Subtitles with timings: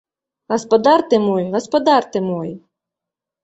[0.53, 2.49] Гаспадар ты мой, гаспадар ты мой!